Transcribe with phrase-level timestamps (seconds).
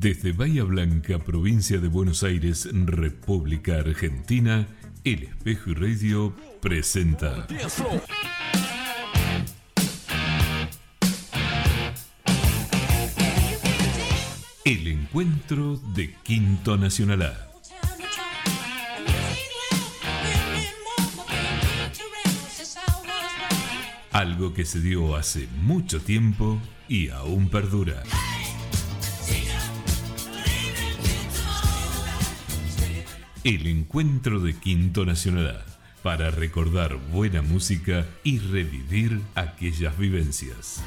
[0.00, 4.66] Desde Bahía Blanca, provincia de Buenos Aires, República Argentina,
[5.04, 7.46] El Espejo y Radio presenta.
[14.64, 17.50] El encuentro de Quinto Nacional A.
[24.12, 26.58] Algo que se dio hace mucho tiempo
[26.88, 28.02] y aún perdura.
[33.42, 35.64] El encuentro de Quinto Nacional
[36.02, 40.84] para recordar buena música y revivir aquellas vivencias.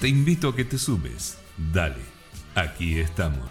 [0.00, 1.38] Te invito a que te subes.
[1.72, 2.02] Dale,
[2.56, 3.48] aquí estamos.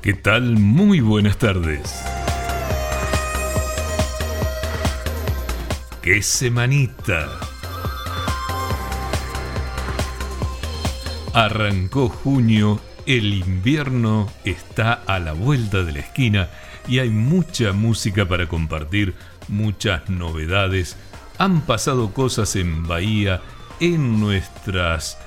[0.00, 0.56] ¿Qué tal?
[0.56, 2.07] Muy buenas tardes.
[6.10, 7.28] ¡Qué semanita!
[11.34, 16.48] Arrancó junio, el invierno está a la vuelta de la esquina
[16.88, 19.16] y hay mucha música para compartir,
[19.48, 20.96] muchas novedades.
[21.36, 23.42] Han pasado cosas en Bahía,
[23.78, 25.18] en nuestras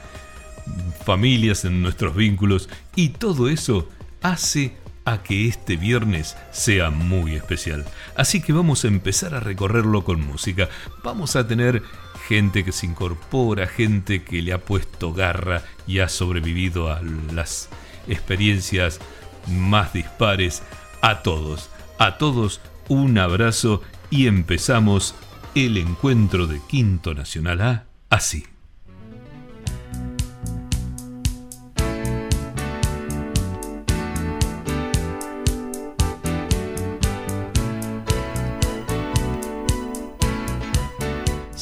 [1.05, 3.87] familias, en nuestros vínculos y todo eso
[4.23, 7.85] hace a que este viernes sea muy especial.
[8.16, 10.69] Así que vamos a empezar a recorrerlo con música.
[11.03, 11.83] Vamos a tener
[12.27, 17.02] gente que se incorpora, gente que le ha puesto garra y ha sobrevivido a
[17.33, 17.69] las
[18.08, 18.99] experiencias
[19.47, 20.63] más dispares.
[21.02, 25.15] A todos, a todos un abrazo y empezamos
[25.55, 28.50] el encuentro de Quinto Nacional A así.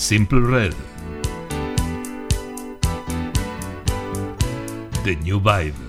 [0.09, 0.74] Simple Red.
[5.03, 5.89] The New Vibe.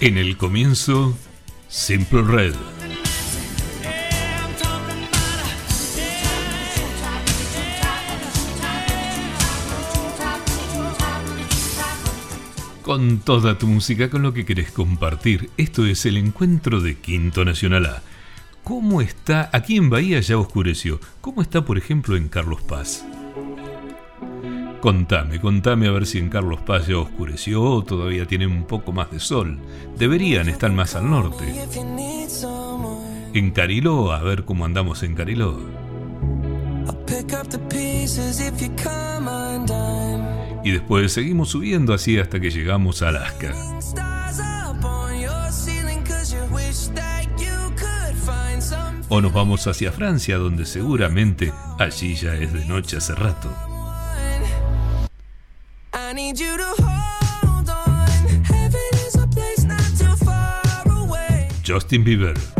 [0.00, 1.18] En el comienzo,
[1.68, 2.54] Simple Red.
[12.82, 15.50] Con toda tu música, con lo que querés compartir.
[15.56, 18.02] Esto es el encuentro de Quinto Nacional A.
[18.62, 19.50] ¿Cómo está?
[19.52, 21.00] Aquí en Bahía ya oscureció.
[21.20, 23.04] ¿Cómo está, por ejemplo, en Carlos Paz?
[24.80, 28.92] Contame, contame a ver si en Carlos Paz ya oscureció o todavía tienen un poco
[28.92, 29.58] más de sol.
[29.98, 31.44] Deberían estar más al norte.
[33.34, 35.58] En Cariló, a ver cómo andamos en Cariló.
[40.64, 43.52] Y después seguimos subiendo así hasta que llegamos a Alaska.
[49.10, 53.77] O nos vamos hacia Francia, donde seguramente allí ya es de noche hace rato.
[61.68, 62.57] Justin Bieber.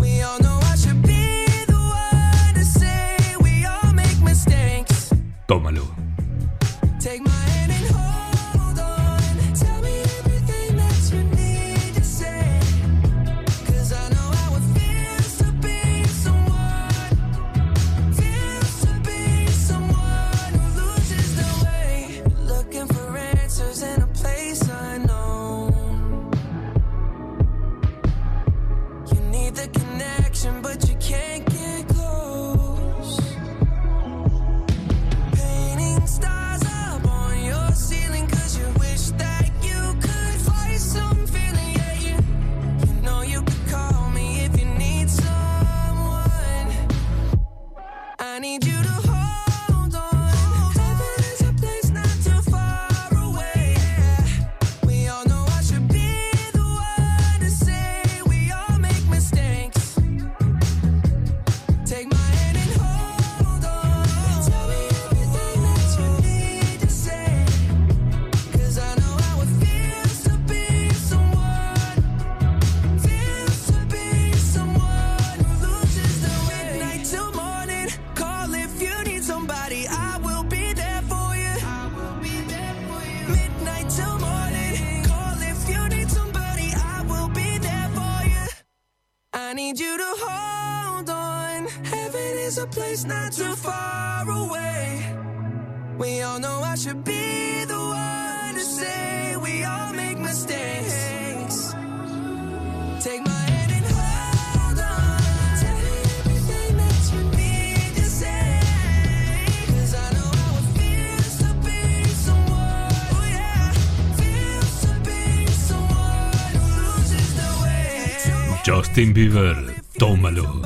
[118.99, 120.61] Justin Bieber, tómalo.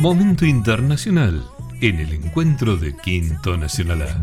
[0.00, 1.48] Momento internacional
[1.80, 4.20] en el encuentro de Quinto Nacional A.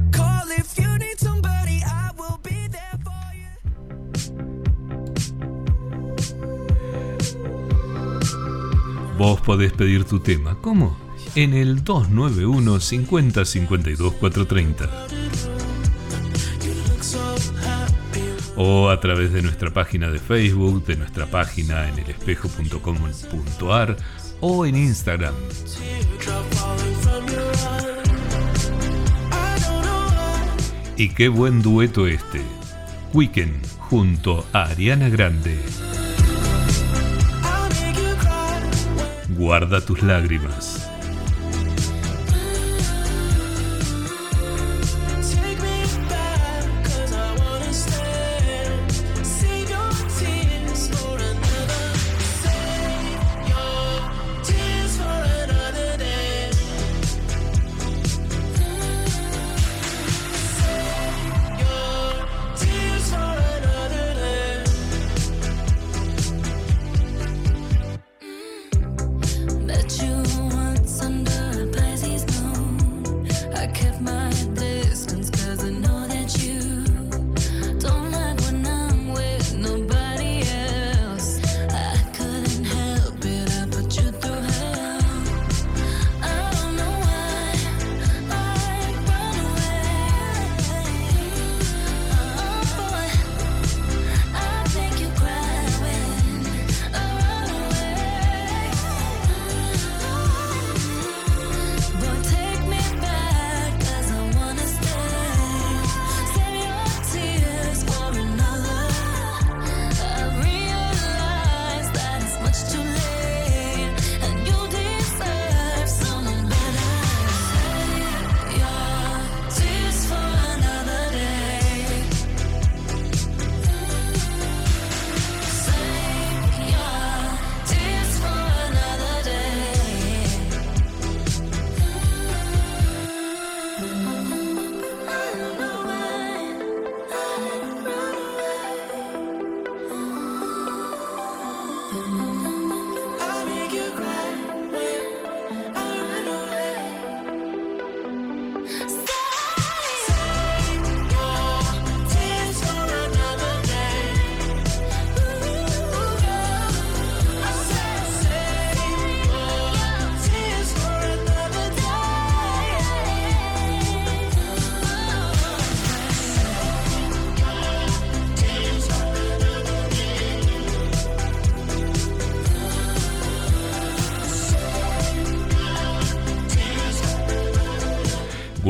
[9.17, 10.55] Vos podés pedir tu tema.
[10.61, 10.95] ¿Cómo?
[11.33, 15.12] En el 291 50 52 430.
[18.65, 23.97] O a través de nuestra página de Facebook, de nuestra página en elespejo.com.ar
[24.39, 25.35] o en Instagram.
[30.95, 32.41] Y qué buen dueto este.
[33.13, 35.59] Weekend junto a Ariana Grande.
[39.35, 40.72] Guarda tus lágrimas.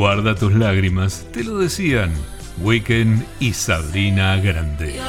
[0.03, 2.11] Guarda tus lágrimas, te lo decían
[2.61, 4.99] Weekend y Sabrina Grande.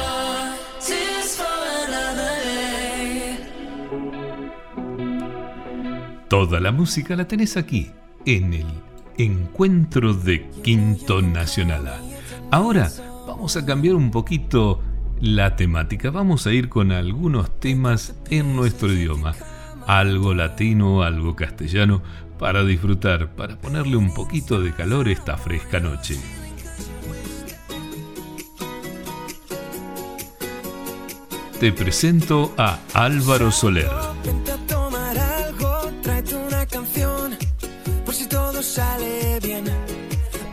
[6.29, 7.91] Toda la música la tenés aquí,
[8.25, 8.67] en el
[9.17, 11.99] Encuentro de Quinto Nacional.
[12.49, 12.89] Ahora
[13.27, 14.81] vamos a cambiar un poquito
[15.19, 16.09] la temática.
[16.09, 19.35] Vamos a ir con algunos temas en nuestro idioma.
[19.87, 22.01] Algo latino, algo castellano,
[22.37, 26.19] para disfrutar, para ponerle un poquito de calor esta fresca noche.
[31.59, 33.89] Te presento a Álvaro Soler.
[38.75, 39.63] sale bien.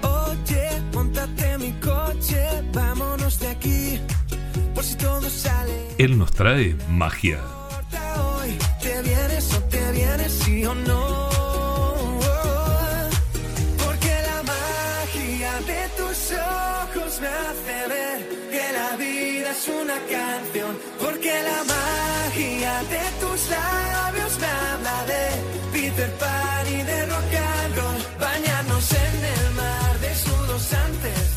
[0.03, 2.41] Oye, montate mi coche,
[2.73, 4.01] vámonos de aquí,
[4.75, 5.77] por si todo sale.
[5.99, 7.41] Él nos trae magia.
[8.17, 11.02] Hoy te vienes o te vienes, sí o no.
[21.01, 25.25] Porque la magia de tus labios me habla de
[25.73, 28.03] Peter Pan y de rock and roll.
[28.19, 31.32] Bañarnos en el mar desnudos antes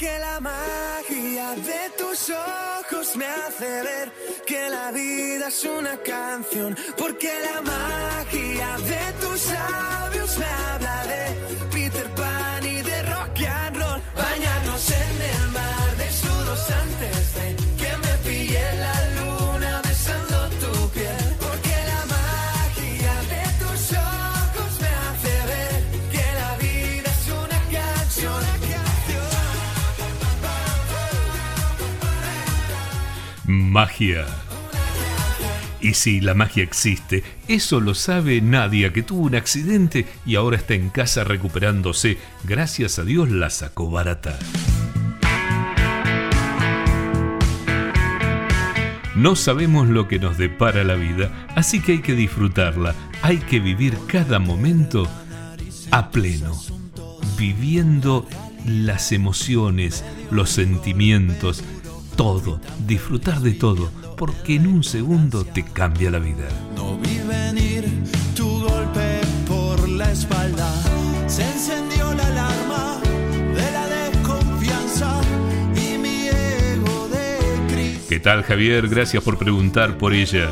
[0.00, 4.10] Porque la magia de tus ojos me hace ver
[4.46, 6.74] que la vida es una canción.
[6.96, 13.76] Porque la magia de tus labios me habla de Peter Pan y de rock and
[13.76, 14.02] roll.
[14.16, 17.19] Bañarnos en el mar desnudos antes
[33.70, 34.26] Magia.
[35.80, 40.56] Y si la magia existe, eso lo sabe Nadia, que tuvo un accidente y ahora
[40.56, 42.18] está en casa recuperándose.
[42.42, 44.36] Gracias a Dios la sacó barata.
[49.14, 53.60] No sabemos lo que nos depara la vida, así que hay que disfrutarla, hay que
[53.60, 55.08] vivir cada momento
[55.92, 56.60] a pleno,
[57.38, 58.26] viviendo
[58.66, 61.62] las emociones, los sentimientos,
[62.20, 66.50] todo, disfrutar de todo, porque en un segundo te cambia la vida.
[66.76, 67.90] No vi venir
[68.36, 70.70] tu golpe por la espalda.
[71.26, 73.00] Se encendió la alarma
[73.54, 75.18] de la desconfianza
[75.74, 78.06] y mi ego de crisis.
[78.10, 78.86] ¿Qué tal Javier?
[78.86, 80.50] Gracias por preguntar por ella.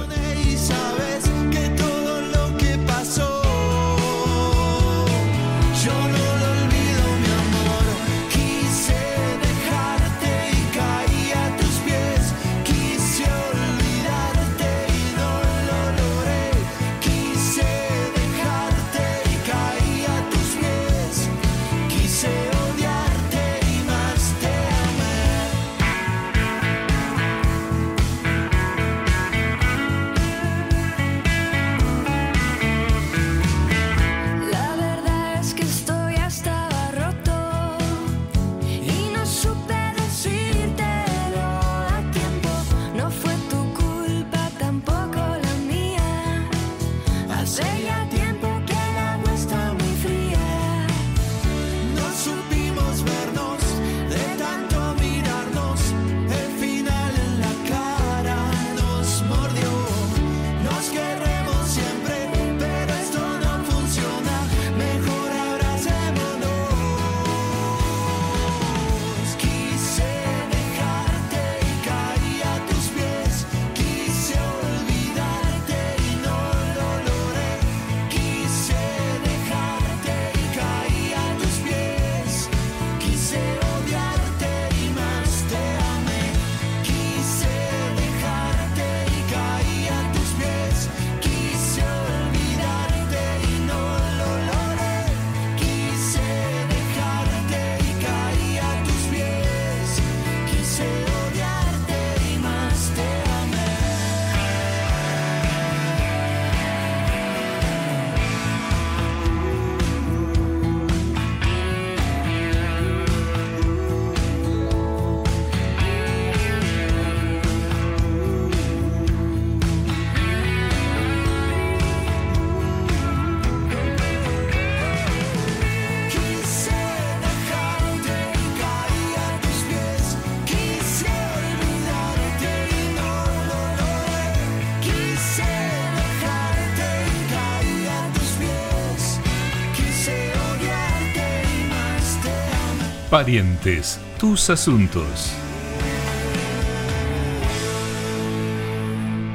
[143.18, 145.32] Parientes, tus asuntos.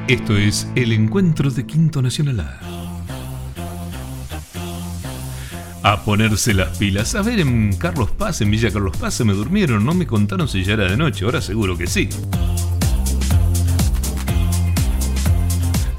[0.08, 2.40] Esto es el encuentro de Quinto Nacional
[5.82, 6.02] A.
[6.02, 7.14] Ponerse las pilas.
[7.14, 9.84] A ver, en Carlos Paz, en Villa Carlos Paz, se me durmieron.
[9.84, 11.26] No me contaron si ya era de noche.
[11.26, 12.08] Ahora seguro que sí.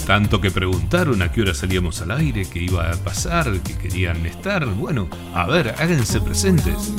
[0.08, 4.26] Tanto que preguntaron a qué hora salíamos al aire, qué iba a pasar, que querían
[4.26, 4.65] estar.
[4.65, 6.91] Bueno, a ver, háganse presentes.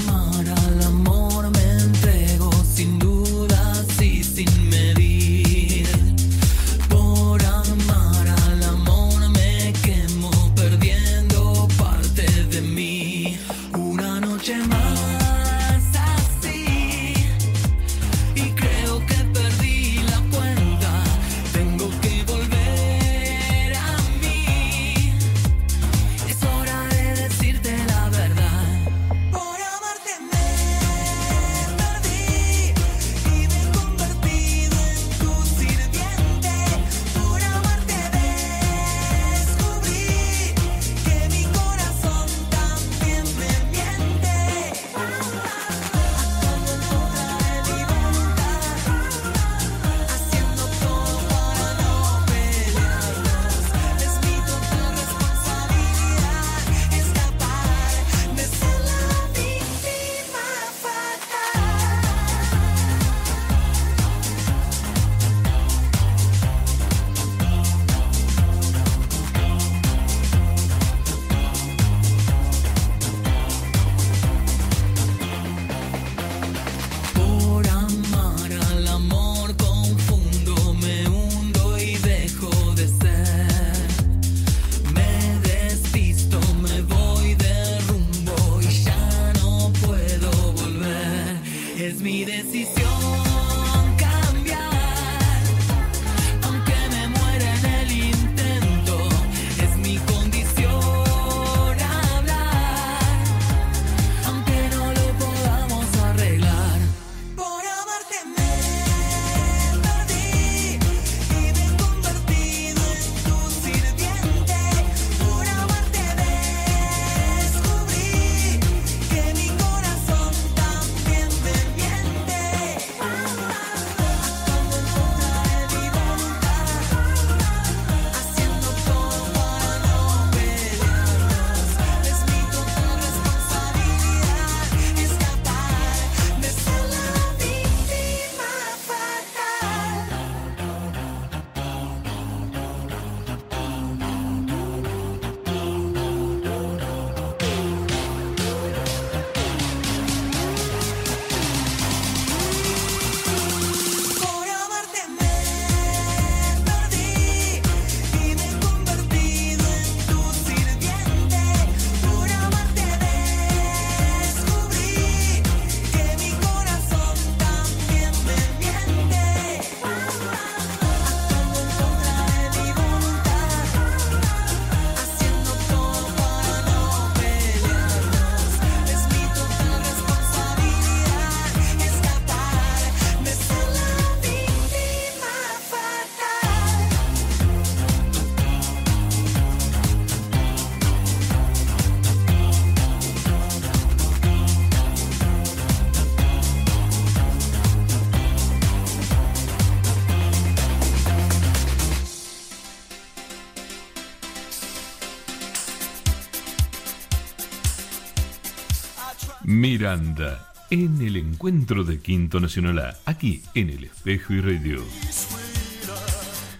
[209.76, 214.82] Miranda en el encuentro de Quinto Nacional A, aquí en El Espejo y Radio.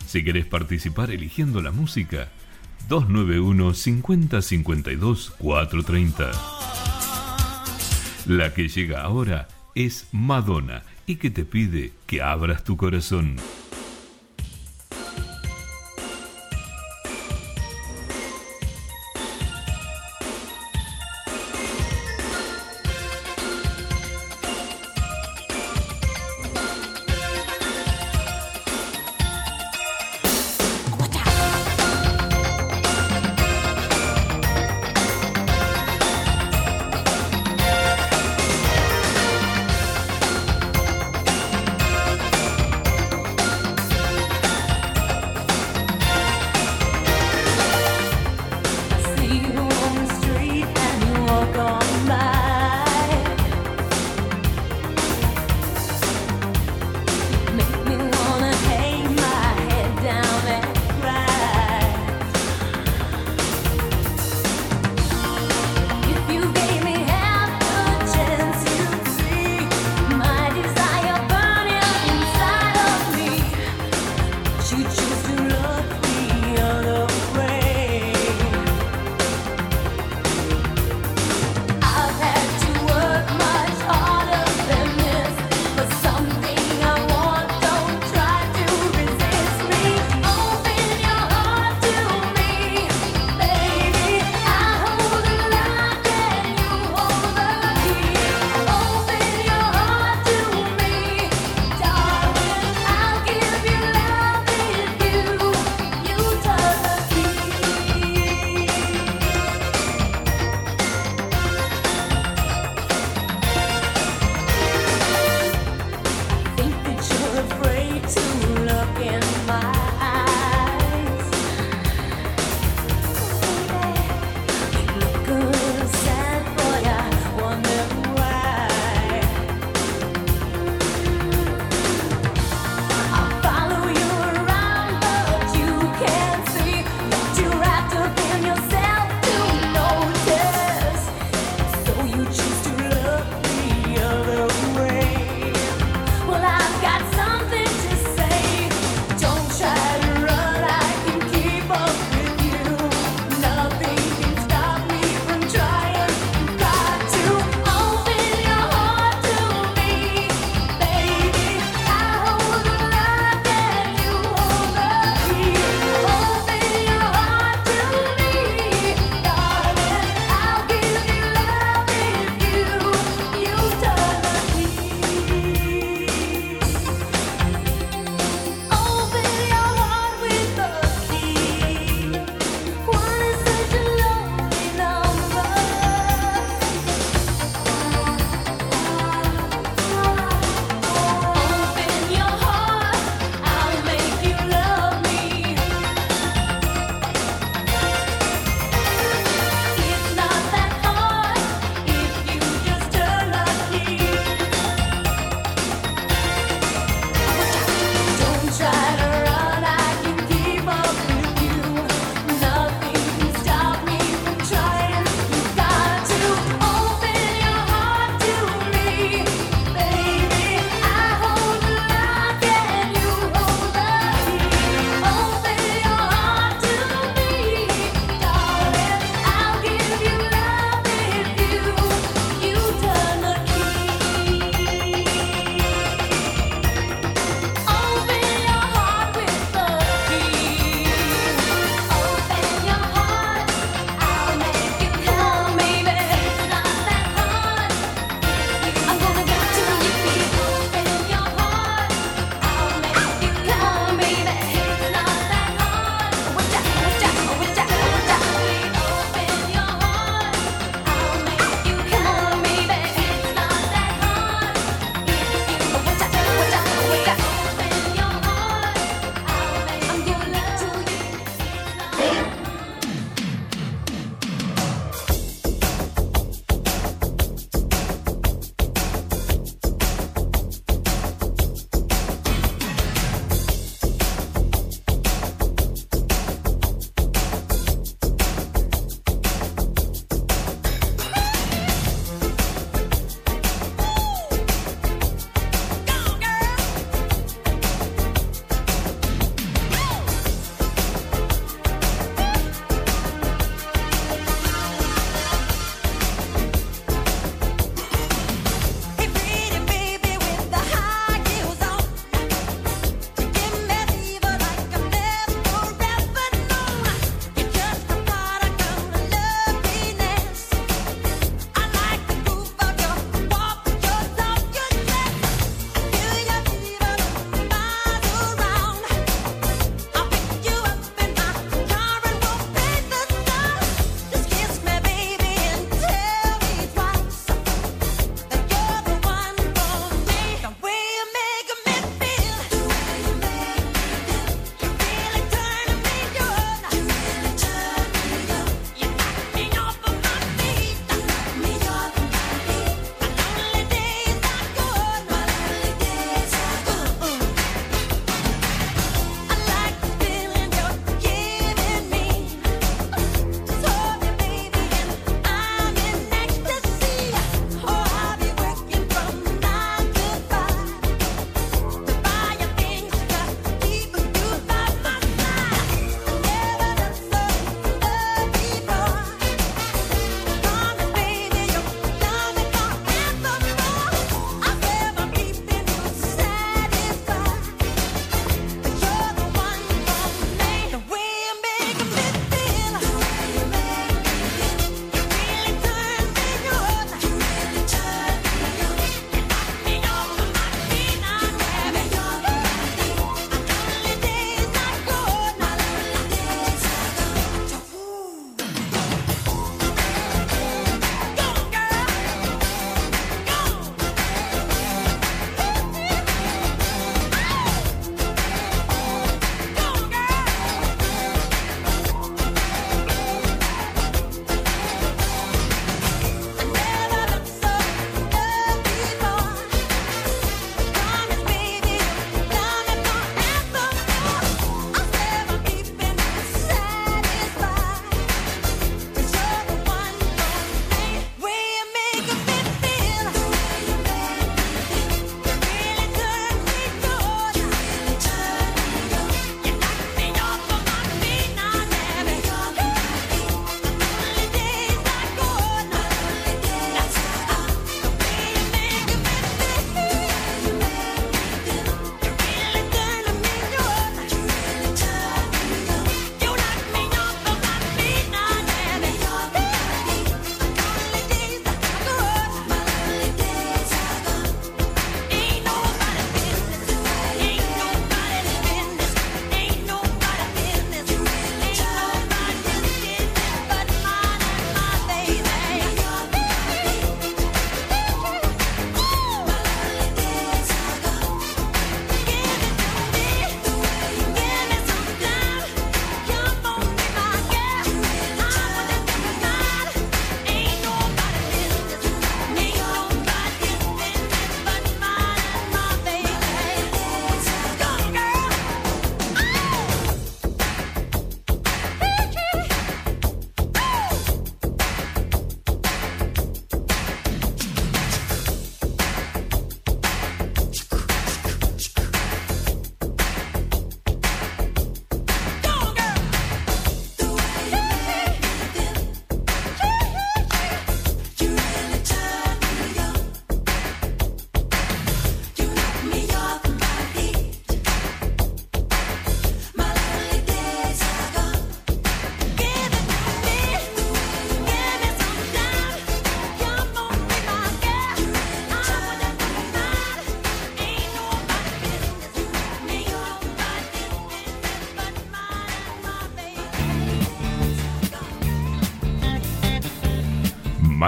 [0.06, 2.28] Si querés participar eligiendo la música,
[2.90, 6.30] 291 50 52 430.
[8.26, 13.36] La que llega ahora es Madonna y que te pide que abras tu corazón.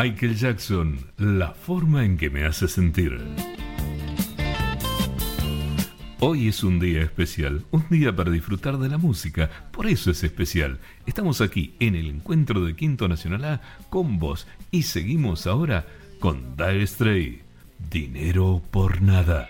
[0.00, 3.20] Michael Jackson, la forma en que me hace sentir.
[6.20, 10.22] Hoy es un día especial, un día para disfrutar de la música, por eso es
[10.22, 10.78] especial.
[11.04, 15.84] Estamos aquí en el encuentro de Quinto Nacional A con vos y seguimos ahora
[16.20, 17.42] con Dire Stray,
[17.90, 19.48] Dinero por Nada.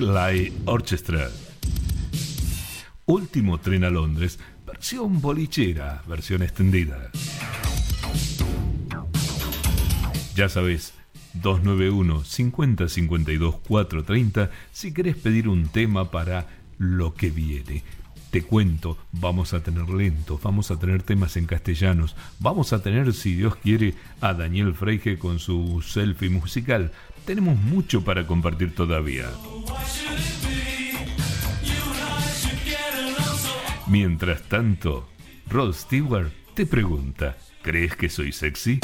[0.00, 1.30] Light Orchestra.
[3.04, 7.10] Último tren a Londres, versión bolichera, versión extendida.
[10.34, 10.94] Ya sabes,
[11.34, 16.46] 291 50 52 430 si querés pedir un tema para
[16.78, 17.84] lo que viene.
[18.30, 23.12] Te cuento, vamos a tener lentos, vamos a tener temas en castellanos, vamos a tener,
[23.12, 26.92] si Dios quiere, a Daniel Freige con su selfie musical.
[27.24, 29.26] Tenemos mucho para compartir todavía.
[33.86, 35.08] Mientras tanto,
[35.48, 38.78] Rod Stewart te pregunta, ¿crees que soy sexy?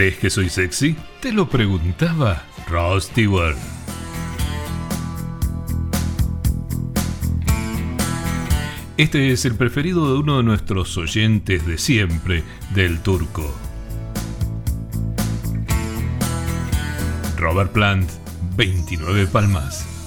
[0.00, 0.96] ¿Crees que soy sexy?
[1.20, 3.54] Te lo preguntaba Ross Stewart.
[8.96, 12.42] Este es el preferido de uno de nuestros oyentes de siempre,
[12.72, 13.54] del turco.
[17.36, 18.10] Robert Plant,
[18.56, 19.99] 29 palmas.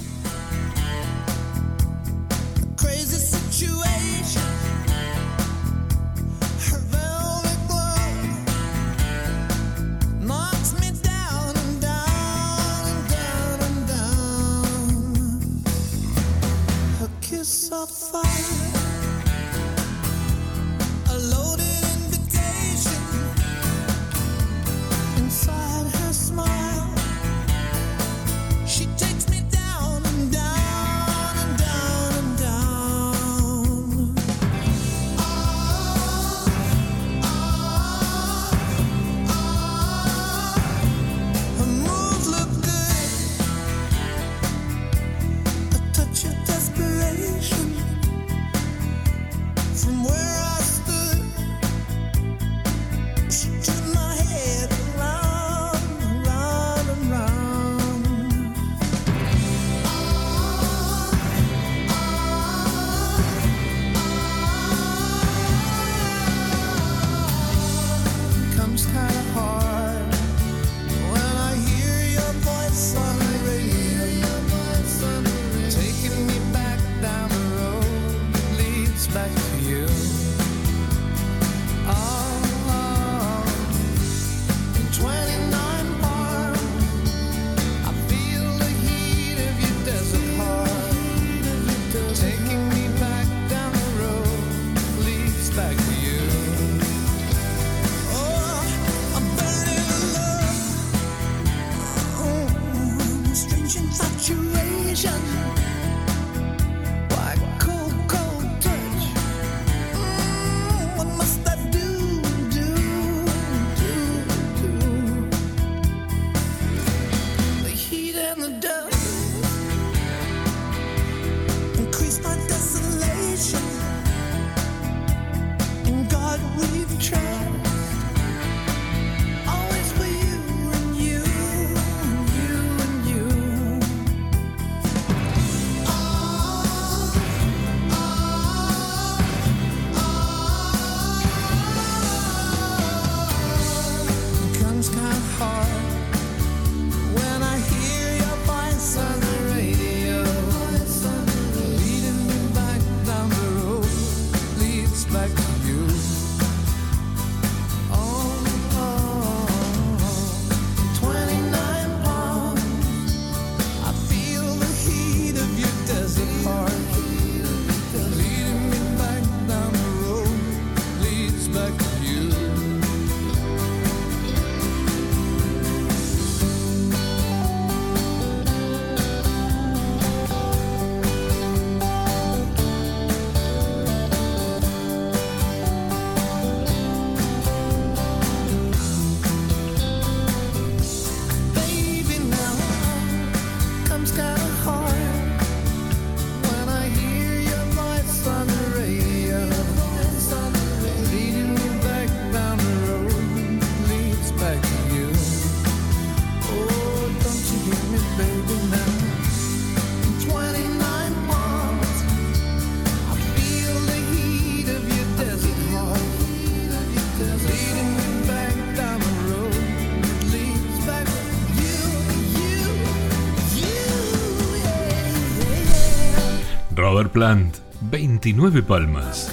[227.13, 227.57] Plant,
[227.91, 229.31] 29 palmas.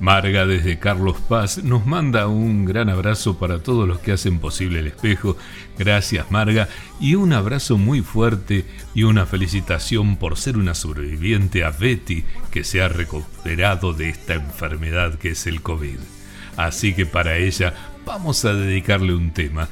[0.00, 4.80] Marga desde Carlos Paz nos manda un gran abrazo para todos los que hacen posible
[4.80, 5.38] el espejo.
[5.78, 6.68] Gracias Marga
[7.00, 12.64] y un abrazo muy fuerte y una felicitación por ser una sobreviviente a Betty que
[12.64, 16.00] se ha recuperado de esta enfermedad que es el COVID.
[16.58, 17.72] Así que para ella
[18.04, 19.70] vamos a dedicarle un tema.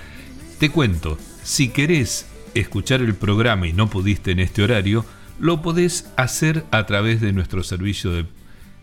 [0.59, 5.05] Te cuento, si querés escuchar el programa y no pudiste en este horario,
[5.39, 8.27] lo podés hacer a través de nuestro servicio de,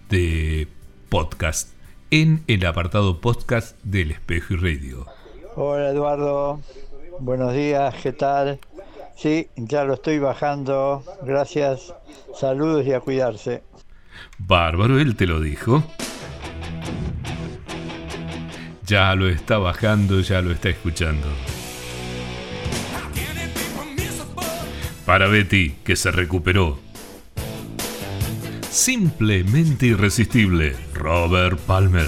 [0.10, 0.68] de
[1.10, 1.72] podcast
[2.12, 5.06] en el apartado podcast del Espejo y Radio.
[5.56, 6.62] Hola Eduardo,
[7.20, 8.60] buenos días, ¿qué tal?
[9.16, 11.94] Sí, ya lo estoy bajando, gracias,
[12.34, 13.64] saludos y a cuidarse.
[14.38, 15.84] Bárbaro, él te lo dijo.
[18.86, 21.28] Ya lo está bajando, ya lo está escuchando.
[25.10, 26.78] Para Betty, que se recuperó.
[28.70, 32.06] Simplemente irresistible, Robert Palmer.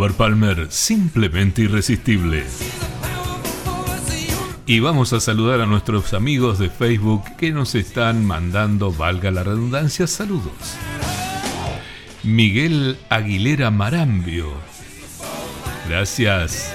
[0.00, 2.42] Robert Palmer, simplemente irresistible.
[4.64, 9.42] Y vamos a saludar a nuestros amigos de Facebook que nos están mandando, valga la
[9.42, 10.54] redundancia, saludos.
[12.22, 14.54] Miguel Aguilera Marambio.
[15.86, 16.74] Gracias.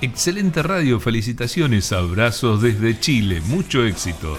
[0.00, 4.38] Excelente radio, felicitaciones, abrazos desde Chile, mucho éxito.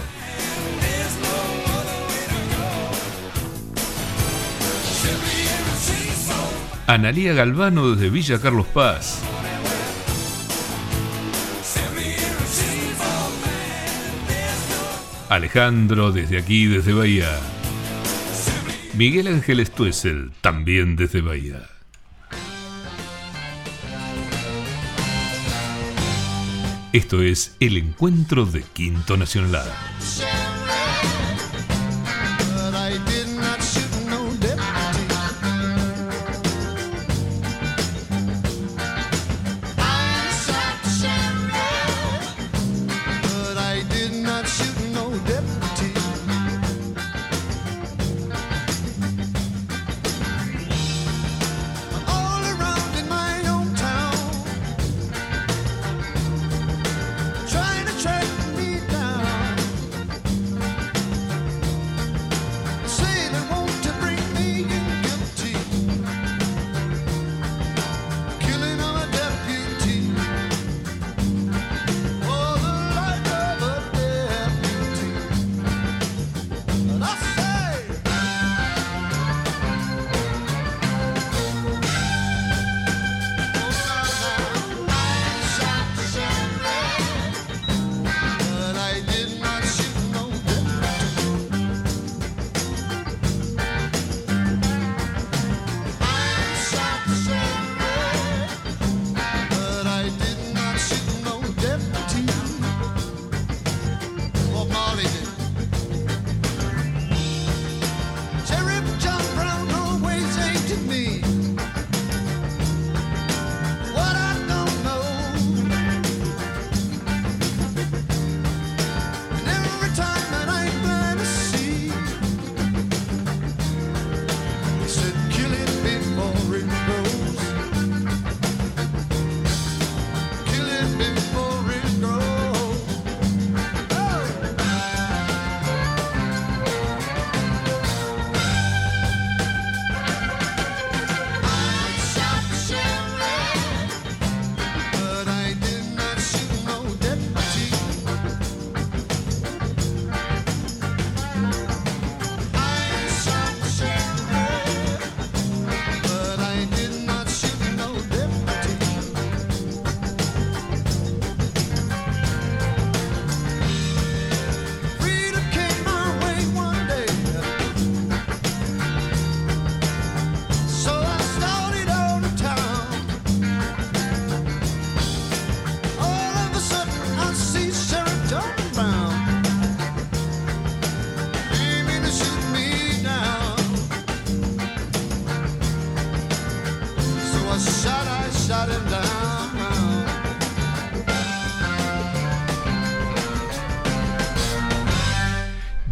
[6.90, 9.22] Analía Galvano desde Villa Carlos Paz.
[15.28, 17.28] Alejandro desde aquí, desde Bahía.
[18.94, 21.62] Miguel Ángel Stuessel, también desde Bahía.
[26.92, 29.70] Esto es el encuentro de Quinto Nacional.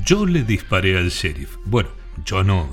[0.09, 1.59] Yo le disparé al sheriff.
[1.67, 1.91] Bueno,
[2.25, 2.67] yo no,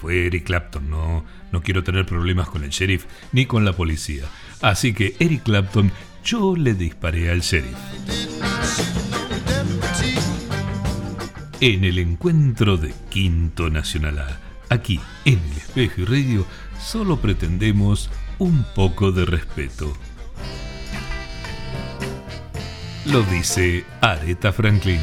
[0.00, 4.22] fue Eric Clapton, no, no quiero tener problemas con el sheriff ni con la policía.
[4.62, 5.90] Así que Eric Clapton,
[6.24, 7.74] yo le disparé al sheriff.
[11.60, 16.46] En el encuentro de Quinto Nacional A, aquí en el espejo y radio,
[16.80, 19.92] solo pretendemos un poco de respeto.
[23.06, 25.00] Lo dice Aretha Franklin.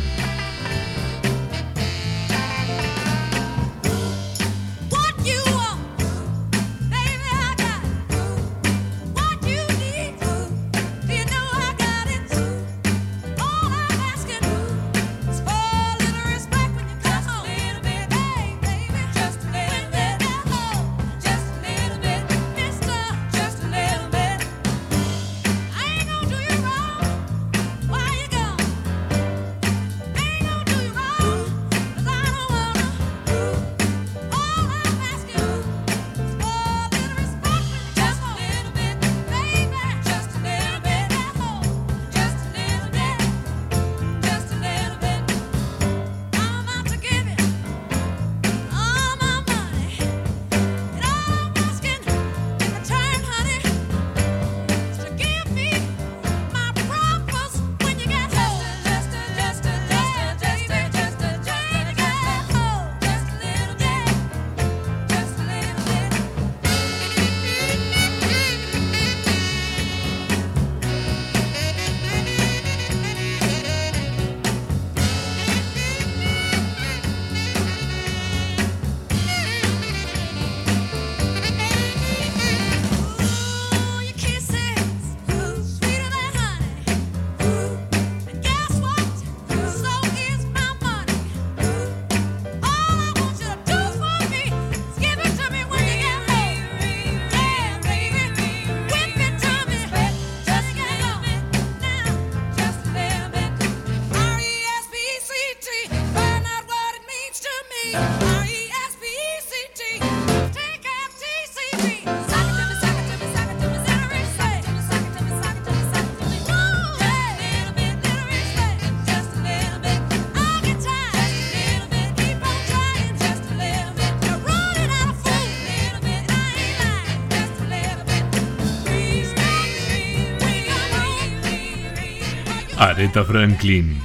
[133.10, 134.00] Franklin.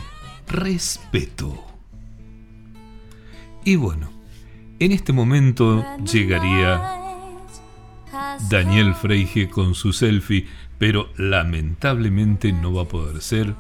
[0.49, 1.65] Respeto.
[3.65, 4.11] Y bueno,
[4.81, 6.97] en este momento llegaría
[8.51, 13.55] Daniel Freige con su selfie, pero lamentablemente no va a poder ser.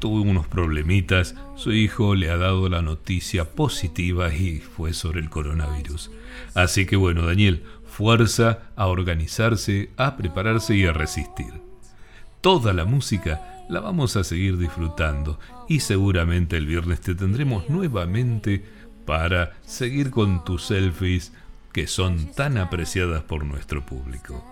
[0.00, 5.30] Tuvo unos problemitas, su hijo le ha dado la noticia positiva y fue sobre el
[5.30, 6.10] coronavirus.
[6.54, 11.52] Así que bueno, Daniel, fuerza a organizarse, a prepararse y a resistir.
[12.40, 15.38] Toda la música la vamos a seguir disfrutando
[15.68, 18.64] y seguramente el viernes te tendremos nuevamente
[19.04, 21.32] para seguir con tus selfies
[21.72, 24.42] que son tan apreciadas por nuestro público.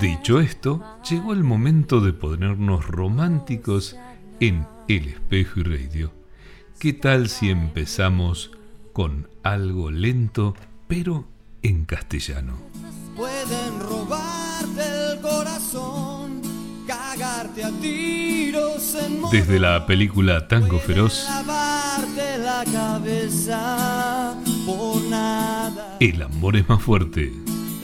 [0.00, 3.96] Dicho esto, llegó el momento de ponernos románticos
[4.40, 6.15] en El Espejo y Radio
[6.78, 8.50] ¿Qué tal si empezamos
[8.92, 10.54] con algo lento,
[10.86, 11.26] pero
[11.62, 12.58] en castellano?
[13.16, 16.42] Pueden robarte el corazón,
[16.86, 25.96] cagarte a tiros en Desde la película Tango Feroz, la cabeza por nada.
[25.98, 27.32] El amor es más fuerte.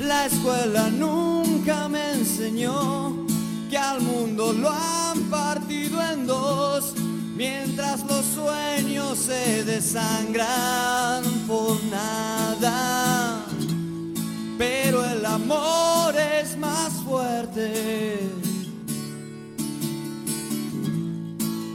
[0.00, 3.26] La escuela nunca me enseñó
[3.70, 6.94] que al mundo lo han partido en dos
[7.36, 13.44] mientras los sueños se desangran por nada.
[14.58, 18.20] Pero el amor es más fuerte.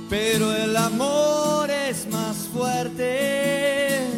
[0.10, 4.18] Pero el amor es más fuerte.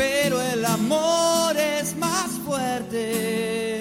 [0.00, 3.79] pero el amor es más fuerte.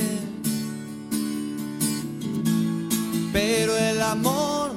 [3.32, 4.71] Pero el amor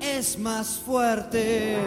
[0.00, 1.78] es más fuerte.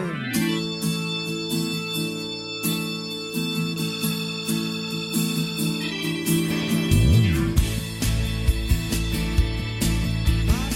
[10.46, 10.74] Más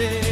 [0.00, 0.29] fuerte.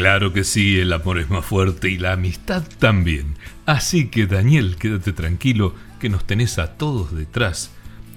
[0.00, 3.36] Claro que sí, el amor es más fuerte y la amistad también.
[3.66, 7.70] Así que Daniel, quédate tranquilo que nos tenés a todos detrás,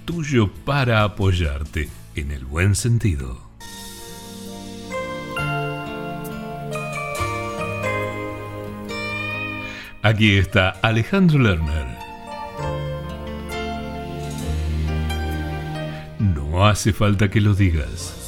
[0.05, 3.41] tuyo para apoyarte, en el buen sentido.
[10.01, 11.97] Aquí está Alejandro Lerner.
[16.17, 18.22] No hace falta que lo digas.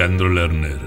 [0.00, 0.80] Alejandro Lerner.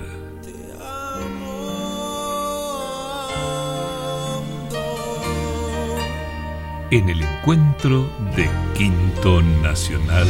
[6.90, 10.27] En el encuentro de Quinto Nacional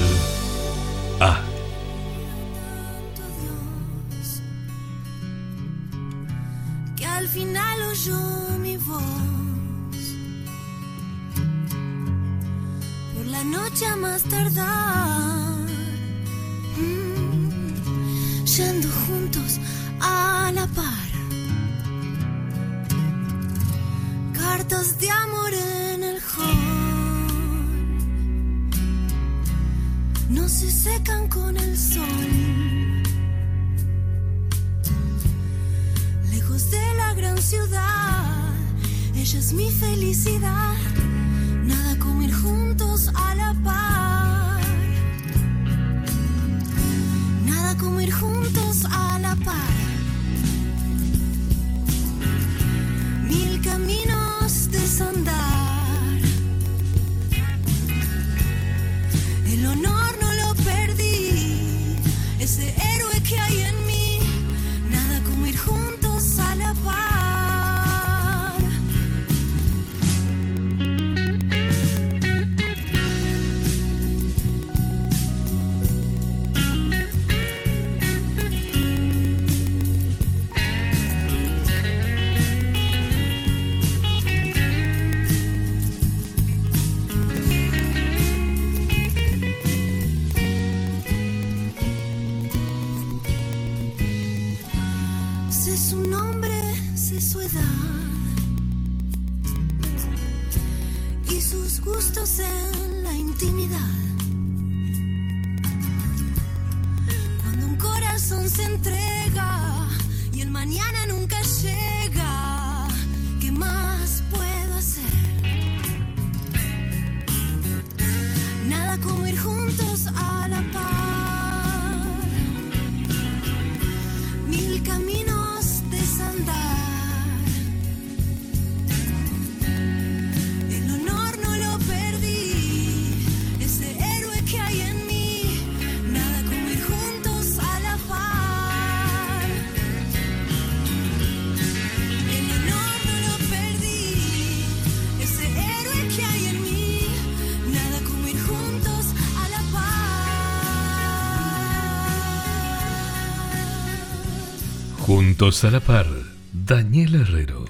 [155.43, 156.05] Juntos a la par,
[156.53, 157.65] Daniel Herrero.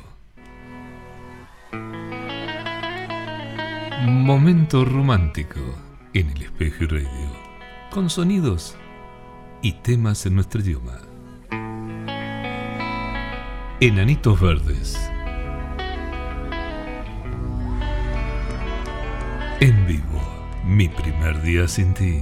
[4.03, 5.59] Momento romántico
[6.13, 7.31] en el espejo radio,
[7.89, 8.75] con sonidos
[9.63, 10.99] y temas en nuestro idioma.
[13.79, 15.09] Enanitos Verdes.
[19.61, 20.21] En vivo,
[20.63, 22.21] mi primer día sin ti.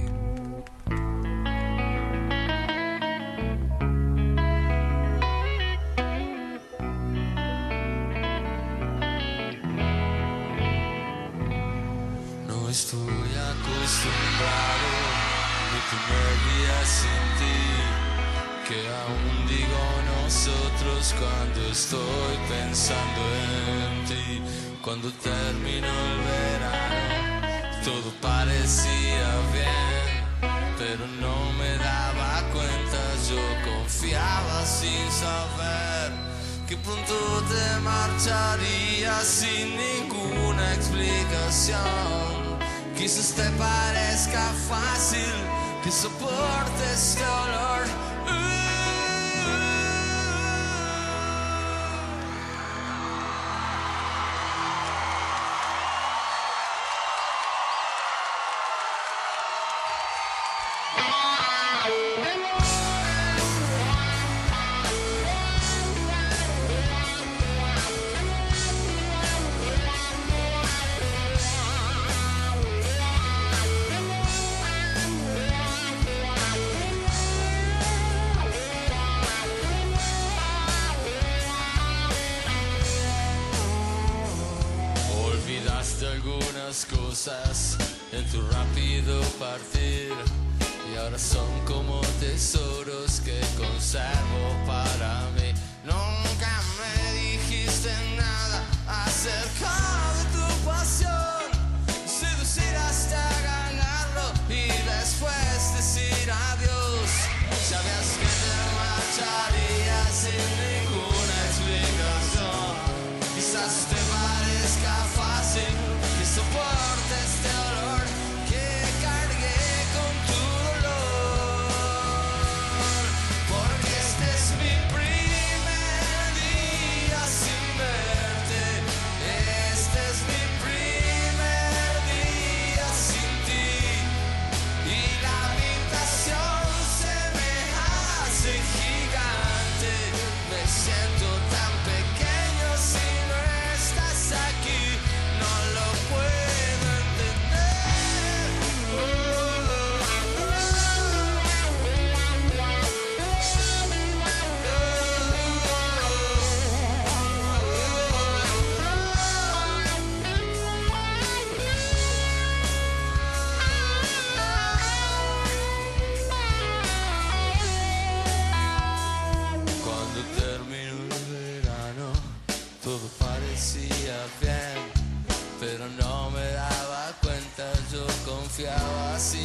[178.62, 179.38] I ela se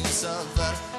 [0.54, 0.97] far.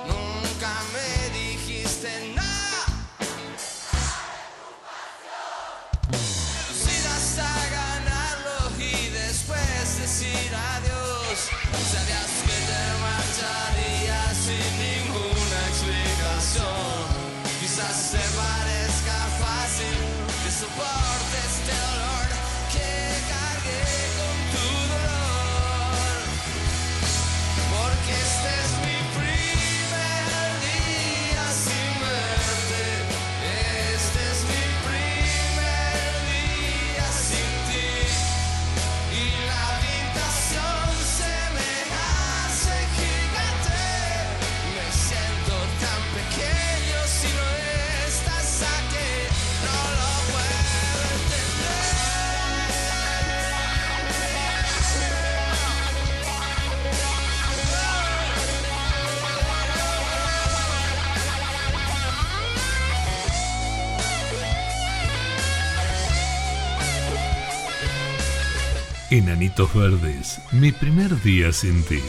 [69.20, 72.00] Enanitos Verdes, mi primer día sin ti.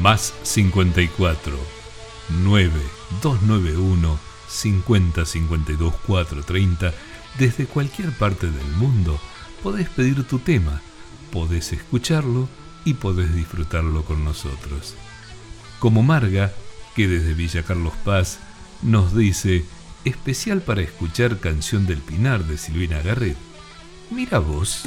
[0.00, 1.52] Más 54
[2.44, 2.72] 9
[3.22, 4.18] 291
[4.48, 6.94] 50 52 430
[7.40, 9.18] desde cualquier parte del mundo
[9.60, 10.80] podés pedir tu tema,
[11.32, 12.48] podés escucharlo
[12.84, 14.94] y podés disfrutarlo con nosotros.
[15.80, 16.52] Como Marga,
[16.94, 18.38] que desde Villa Carlos Paz
[18.80, 19.64] nos dice
[20.04, 23.36] especial para escuchar Canción del Pinar de Silvina Garret.
[24.10, 24.84] Mira vos.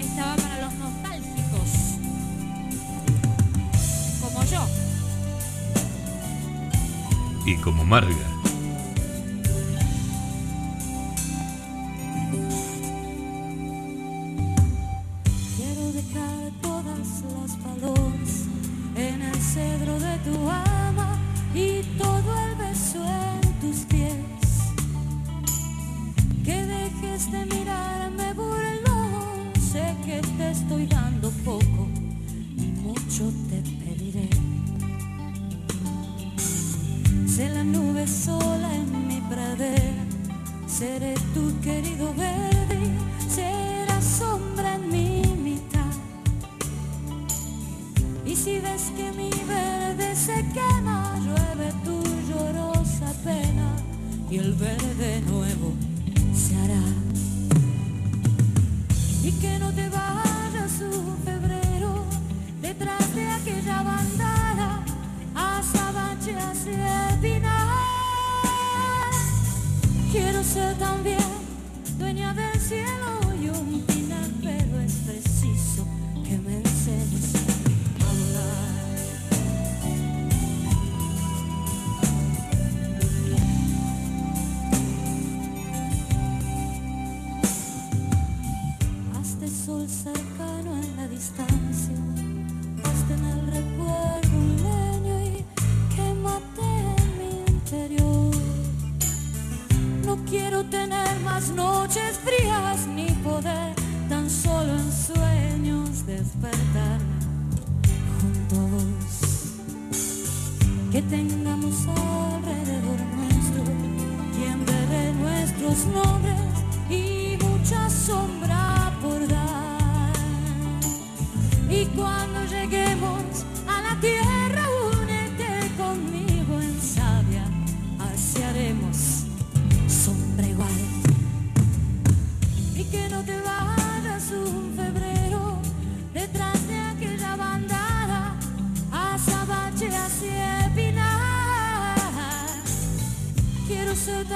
[0.00, 1.70] Estaba para los nostálgicos.
[4.20, 4.66] Como yo.
[7.46, 8.33] Y como Marga.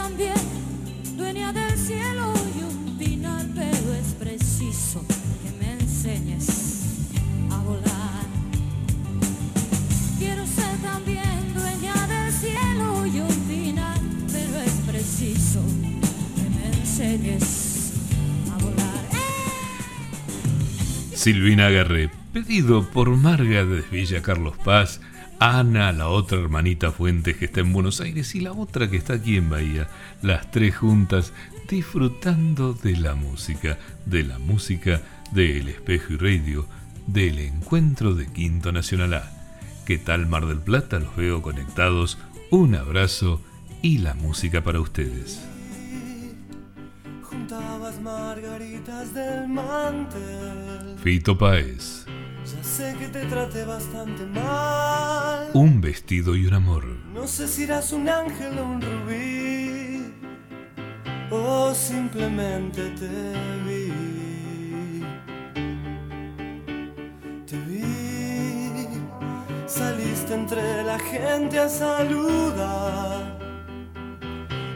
[0.09, 0.37] También
[1.17, 6.49] dueña del cielo y un pinar, pero es preciso que me enseñes
[7.51, 8.25] a volar.
[10.19, 13.99] Quiero ser también dueña del cielo y un pinar,
[14.33, 15.61] pero es preciso
[16.37, 17.93] que me enseñes
[18.51, 19.05] a volar.
[21.15, 25.01] Silvina Garré, pedido por Marga de Villa Carlos Paz,
[25.41, 29.15] Ana, la otra hermanita Fuentes que está en Buenos Aires y la otra que está
[29.15, 29.87] aquí en Bahía,
[30.21, 31.33] las tres juntas
[31.69, 35.01] disfrutando de la música, de la música
[35.31, 36.67] de El Espejo y Radio,
[37.07, 39.31] del encuentro de Quinto Nacional A.
[39.87, 40.99] ¿Qué tal Mar del Plata?
[40.99, 42.19] Los veo conectados.
[42.51, 43.41] Un abrazo
[43.81, 45.41] y la música para ustedes.
[47.23, 50.99] Juntabas margaritas del mantel.
[51.01, 52.08] Fito Páez,
[52.57, 55.51] Ya sé que te traté bastante mal.
[55.53, 56.85] un vestido y un amor.
[57.13, 60.15] No sé si eras un ángel o un rubí.
[61.31, 63.09] O simplemente te
[63.67, 65.03] vi.
[67.47, 68.73] Te vi.
[69.67, 73.39] Saliste entre la gente a saludar.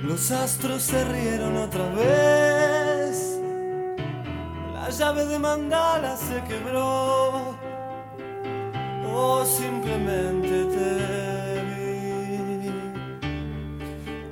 [0.05, 3.41] Los astros se rieron otra vez.
[4.75, 7.62] La llave de mandala se quebró.
[9.15, 10.91] O simplemente te
[11.69, 12.71] vi.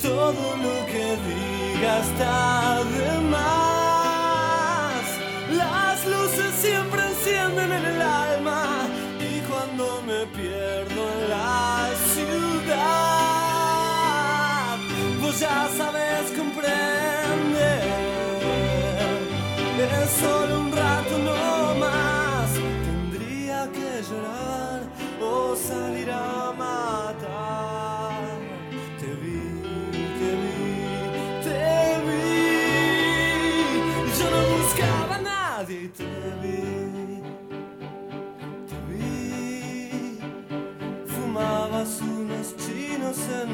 [0.01, 5.05] Todo lo que diga está de más.
[5.63, 7.90] Las luces siempre encienden en el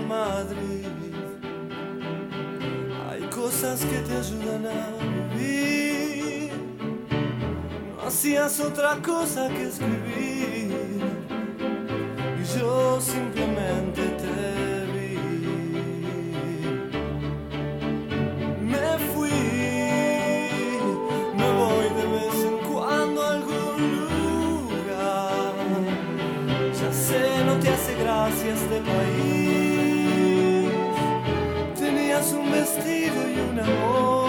[0.08, 0.86] Madrid.
[3.10, 4.88] Hay cosas que te ayudan a
[5.34, 6.52] vivir.
[7.96, 11.00] No hacías otra cosa que escribir.
[12.40, 15.18] Y yo simplemente te vi.
[18.60, 19.30] Me fui,
[21.36, 25.54] me voy de vez en cuando a algún lugar.
[26.80, 29.25] Ya sé, no te hace gracia este país.
[32.32, 34.25] Un vestido y un amor.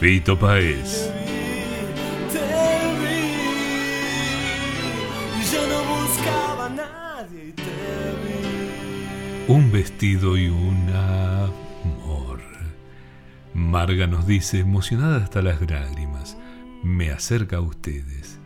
[0.00, 0.72] Te vi.
[9.46, 12.40] Un vestido y un amor.
[13.52, 16.38] Marga nos dice, emocionada hasta las lágrimas,
[16.82, 18.38] me acerca a ustedes.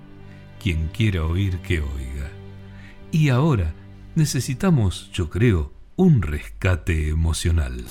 [0.60, 2.30] Quien quiera oír, que oiga.
[3.12, 3.74] Y ahora
[4.16, 7.84] necesitamos, yo creo, un rescate emocional.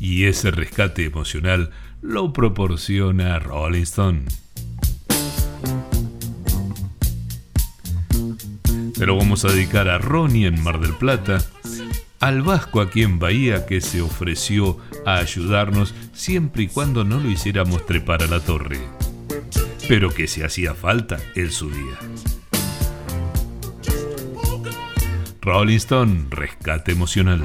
[0.00, 1.70] Y ese rescate emocional
[2.00, 4.22] lo proporciona Rolling Stone.
[8.94, 11.38] Se lo vamos a dedicar a Ronnie en Mar del Plata,
[12.20, 17.30] al Vasco aquí en Bahía que se ofreció a ayudarnos siempre y cuando no lo
[17.30, 18.80] hiciéramos trepar a la torre.
[19.86, 21.96] Pero que si hacía falta, él subía.
[25.40, 27.42] Rolling Stone, rescate emocional.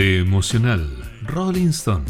[0.00, 0.88] Emocional.
[1.26, 2.04] Rolling Stone.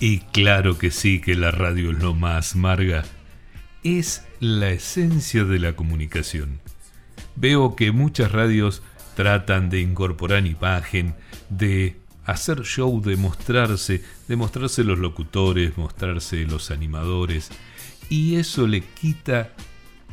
[0.00, 3.04] Y claro que sí que la radio es lo más, Marga.
[3.84, 6.60] Es la esencia de la comunicación.
[7.36, 8.82] Veo que muchas radios
[9.14, 11.14] tratan de incorporar imagen,
[11.50, 17.50] de hacer show, de mostrarse, de mostrarse los locutores, mostrarse los animadores.
[18.08, 19.50] Y eso le quita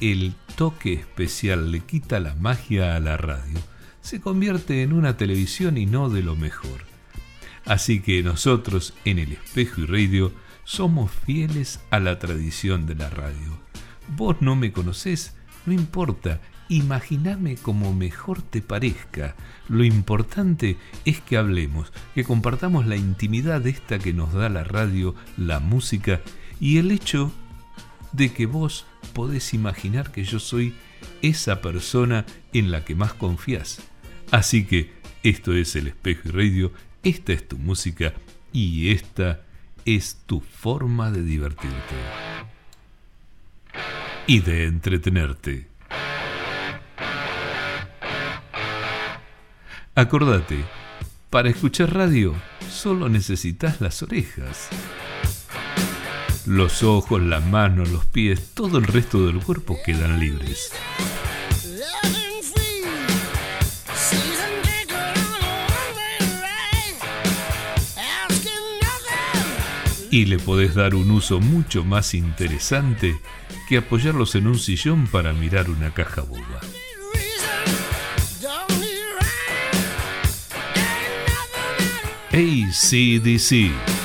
[0.01, 3.57] el toque especial, le quita la magia a la radio.
[4.01, 6.81] Se convierte en una televisión y no de lo mejor.
[7.63, 10.33] Así que nosotros en el espejo y radio
[10.65, 13.57] somos fieles a la tradición de la radio.
[14.17, 15.33] Vos no me conocés,
[15.65, 19.37] no importa, imaginame como mejor te parezca.
[19.69, 20.75] Lo importante
[21.05, 26.19] es que hablemos, que compartamos la intimidad esta que nos da la radio, la música
[26.59, 27.31] y el hecho
[28.11, 30.73] de que vos podés imaginar que yo soy
[31.21, 33.81] esa persona en la que más confías.
[34.31, 34.91] Así que
[35.23, 36.71] esto es el espejo y radio,
[37.03, 38.13] esta es tu música
[38.53, 39.41] y esta
[39.85, 41.95] es tu forma de divertirte
[44.27, 45.67] y de entretenerte.
[49.95, 50.63] Acordate,
[51.29, 52.35] para escuchar radio
[52.69, 54.69] solo necesitas las orejas.
[56.49, 60.71] Los ojos, las manos, los pies, todo el resto del cuerpo quedan libres.
[70.09, 73.21] Y le podés dar un uso mucho más interesante
[73.67, 76.61] que apoyarlos en un sillón para mirar una caja boba.
[82.31, 83.98] ACDC,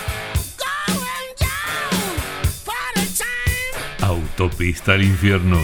[4.37, 5.61] Autopista al Infierno.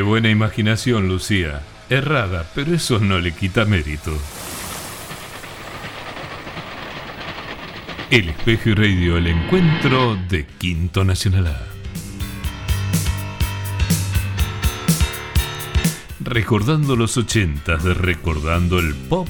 [0.00, 1.60] Qué buena imaginación, Lucía.
[1.90, 4.16] Errada, pero eso no le quita mérito.
[8.10, 11.66] El Espejo y Radio, el encuentro de Quinto Nacional.
[16.20, 19.28] Recordando los ochentas, recordando el pop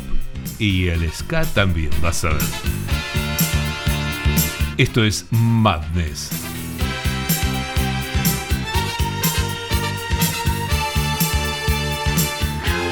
[0.61, 2.43] y el ska también, vas a ver.
[4.79, 6.50] Esto es Madness.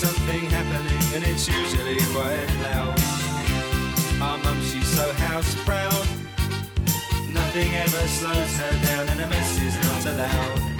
[0.00, 2.98] Something happening, and it's usually quite loud.
[4.22, 6.06] Our mum, she's so house proud.
[7.30, 10.79] Nothing ever slows her down, and a mess is not allowed.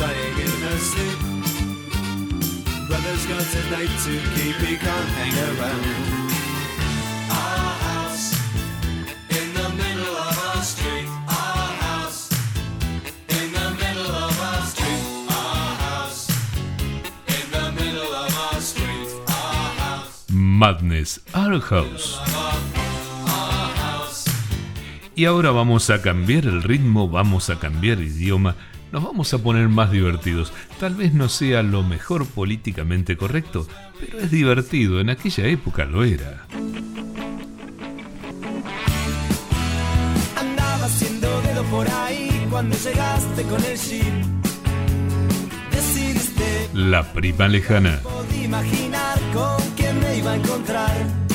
[0.00, 1.20] Sighing in her sleep.
[2.88, 5.84] Brother's got a date to keep, he can't hang around.
[7.28, 8.26] Our house
[9.38, 11.08] in the middle of our street.
[11.28, 12.20] Our house
[13.28, 15.04] in the middle of our street.
[15.28, 16.20] Our house
[17.36, 19.08] in the middle of our street.
[19.28, 20.24] Our house.
[20.30, 22.06] Madness, Our House.
[22.16, 24.24] Our house.
[25.14, 28.56] Y ahora vamos a cambiar el ritmo, vamos a cambiar idioma,
[28.92, 30.52] nos vamos a poner más divertidos.
[30.78, 33.66] Tal vez no sea lo mejor políticamente correcto,
[33.98, 36.46] pero es divertido, en aquella época lo era.
[40.36, 44.24] Andaba haciendo dedo por ahí cuando llegaste con el jeep.
[45.70, 48.00] Decidiste, La prima lejana.
[48.02, 51.29] podía imaginar con quién me iba a encontrar.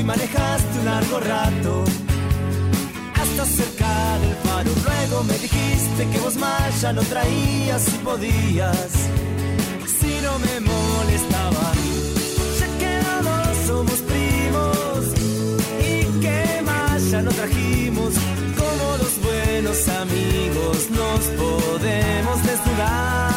[0.00, 1.84] Y manejaste un largo rato
[3.20, 4.70] hasta cerca del faro.
[4.86, 8.90] Luego me dijiste que vos más ya no traías si podías,
[10.00, 11.66] si no me molestaba.
[12.60, 12.92] Ya que
[13.26, 15.00] dos somos primos
[15.90, 18.14] y que más ya no trajimos.
[18.60, 23.29] Como los buenos amigos nos podemos desnudar.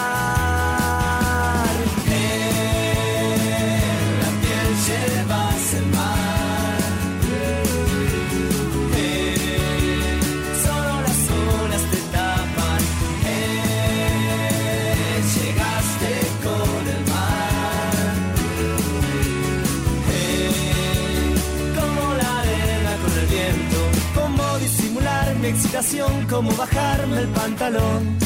[25.84, 26.27] Excitación.
[26.30, 28.18] Cómo bajarme el pantalón.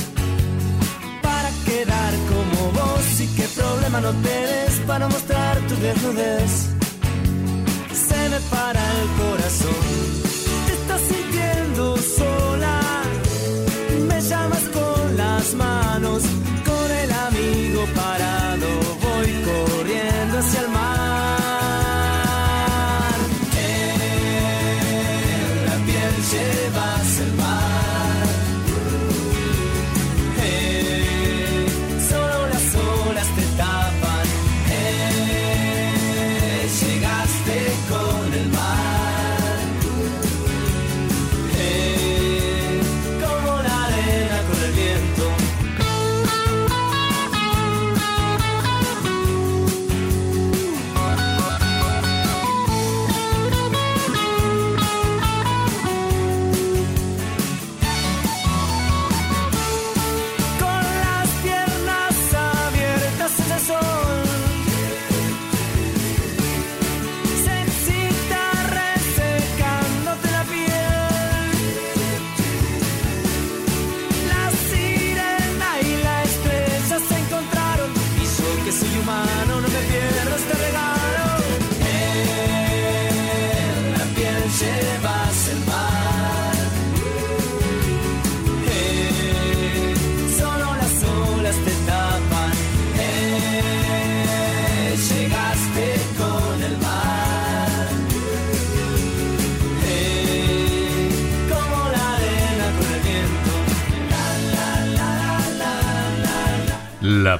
[1.21, 3.19] Para quedar como vos.
[3.19, 6.69] Y qué problema no tenés para mostrar tu desnudez
[7.93, 10.16] se me para el corazón.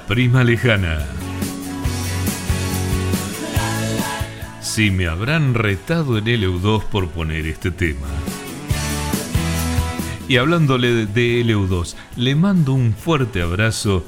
[0.06, 1.06] Prima lejana.
[4.62, 8.08] Si me habrán retado en el EU2 por poner este tema.
[10.28, 14.06] Y hablándole de EU2, le mando un fuerte abrazo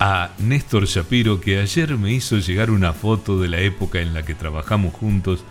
[0.00, 4.24] a Néstor Shapiro que ayer me hizo llegar una foto de la época en la
[4.24, 5.44] que trabajamos juntos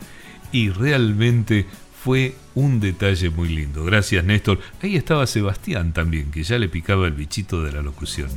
[0.51, 1.67] y realmente
[2.03, 3.85] fue un detalle muy lindo.
[3.85, 4.59] Gracias Néstor.
[4.81, 8.29] Ahí estaba Sebastián también, que ya le picaba el bichito de la locución.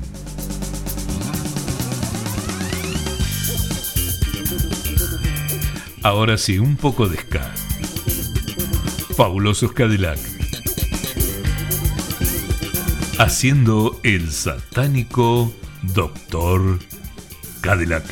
[6.05, 7.51] Ahora sí, un poco de ska.
[9.17, 10.19] Fabulosos Cadillac.
[13.19, 15.51] Haciendo el satánico
[15.81, 16.79] Doctor
[17.63, 18.05] Cadillac.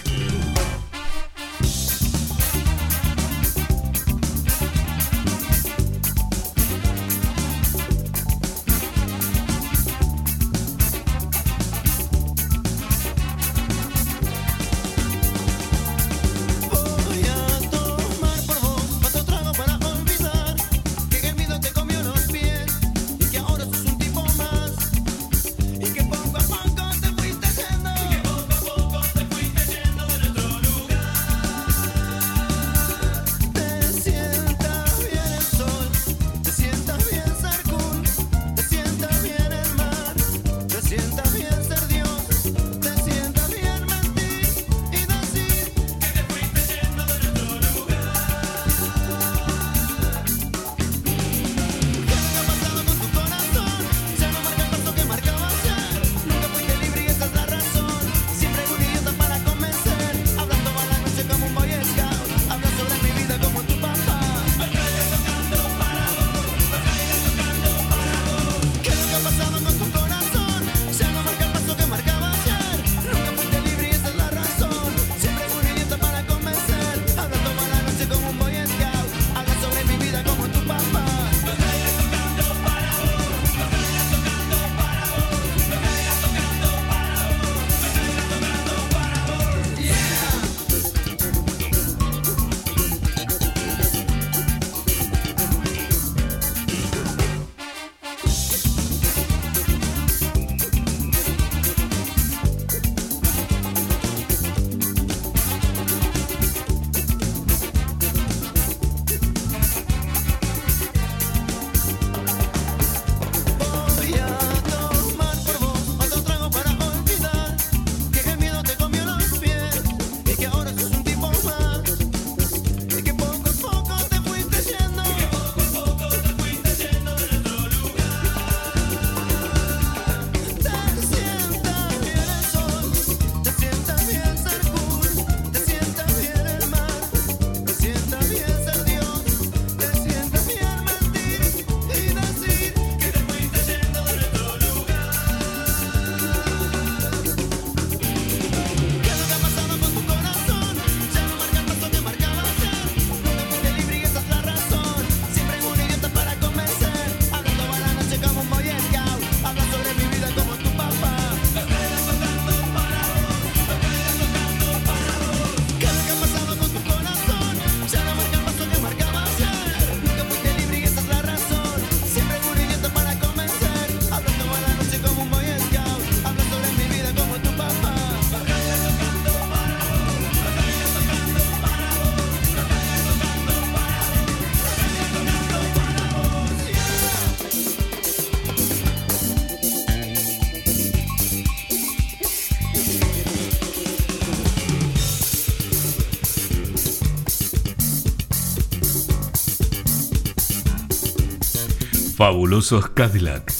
[202.22, 203.52] Fabulosos Cadillac.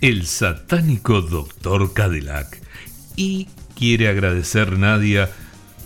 [0.00, 2.62] El satánico doctor Cadillac.
[3.16, 5.28] Y quiere agradecer Nadia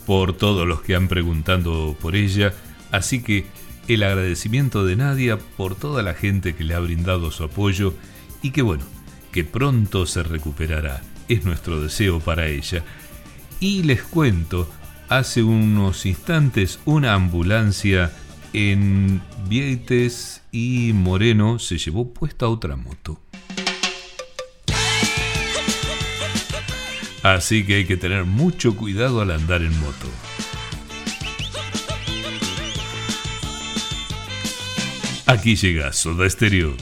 [0.05, 2.53] por todos los que han preguntado por ella.
[2.91, 3.47] Así que
[3.89, 7.95] el agradecimiento de Nadia por toda la gente que le ha brindado su apoyo
[8.43, 8.85] y que bueno,
[9.33, 11.01] que pronto se recuperará.
[11.29, 12.85] Es nuestro deseo para ella.
[13.59, 14.71] Y les cuento,
[15.09, 18.13] hace unos instantes una ambulancia
[18.55, 23.21] en Vieites y Moreno se llevó puesta otra moto.
[27.23, 30.09] Así que hay que tener mucho cuidado al andar en moto.
[35.27, 36.77] Aquí llega Soda Stereo.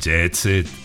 [0.00, 0.83] Jet Set.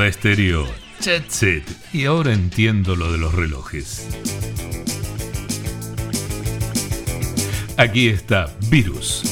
[0.00, 0.66] Soda Estéreo,
[1.02, 1.62] Jet Set.
[1.92, 4.08] Y ahora entiendo lo de los relojes.
[7.76, 9.22] Aquí está Virus.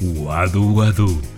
[0.00, 1.31] Wadu Wadu.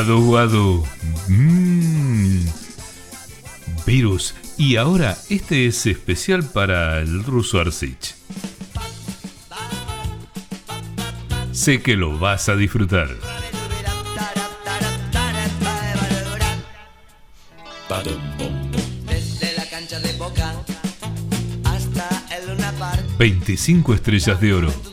[0.00, 0.86] Guadu Guadu.
[1.28, 2.46] Mmm.
[3.84, 4.34] Virus.
[4.56, 8.14] Y ahora este es especial para el ruso Arsich.
[11.52, 13.10] Sé que lo vas a disfrutar.
[19.06, 20.54] Desde la cancha de Boca
[21.64, 22.72] hasta el Luna
[23.18, 24.89] 25 estrellas de oro.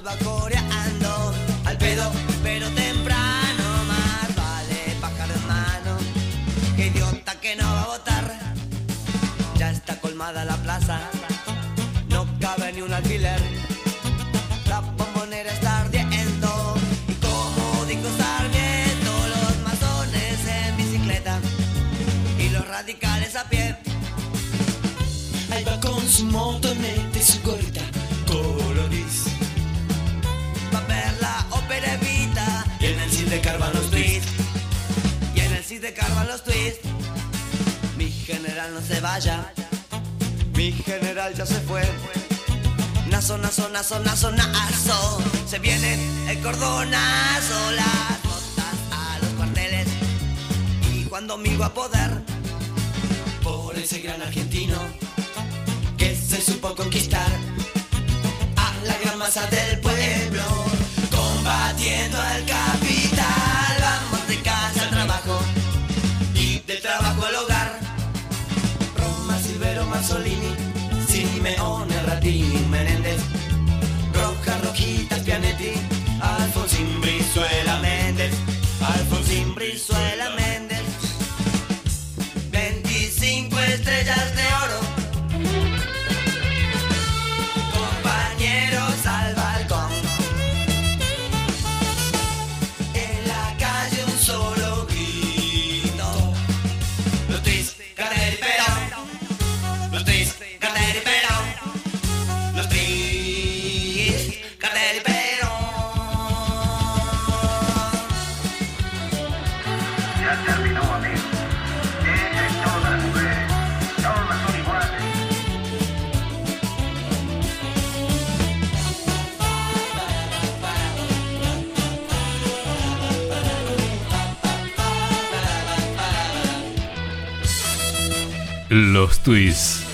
[129.27, 129.85] Esto es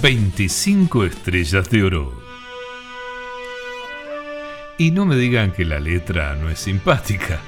[0.00, 2.22] 25 estrellas de oro.
[4.78, 7.40] Y no me digan que la letra no es simpática.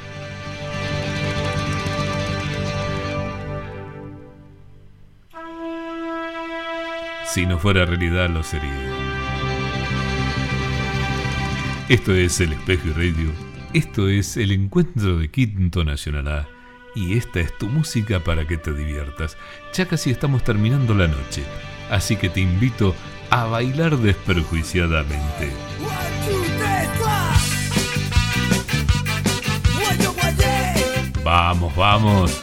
[7.26, 8.72] Si no fuera realidad lo sería.
[11.88, 13.30] Esto es El Espejo y Radio.
[13.72, 16.61] Esto es el encuentro de Quinto Nacional A
[16.94, 19.36] y esta es tu música para que te diviertas.
[19.72, 21.42] Ya casi estamos terminando la noche,
[21.90, 22.94] así que te invito
[23.30, 25.52] a bailar desperjuiciadamente.
[31.24, 32.42] Vamos, vamos.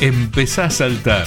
[0.00, 1.26] Empezá a saltar.